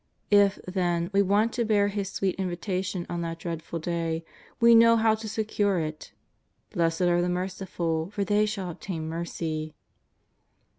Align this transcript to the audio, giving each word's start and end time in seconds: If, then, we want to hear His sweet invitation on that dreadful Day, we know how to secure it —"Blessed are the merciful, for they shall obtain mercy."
If, 0.31 0.57
then, 0.67 1.11
we 1.13 1.21
want 1.21 1.53
to 1.53 1.63
hear 1.63 1.89
His 1.89 2.11
sweet 2.11 2.33
invitation 2.39 3.05
on 3.07 3.21
that 3.21 3.37
dreadful 3.37 3.77
Day, 3.77 4.25
we 4.59 4.73
know 4.73 4.95
how 4.97 5.13
to 5.13 5.29
secure 5.29 5.77
it 5.79 6.11
—"Blessed 6.73 7.01
are 7.01 7.21
the 7.21 7.29
merciful, 7.29 8.09
for 8.09 8.23
they 8.23 8.47
shall 8.47 8.71
obtain 8.71 9.07
mercy." 9.07 9.75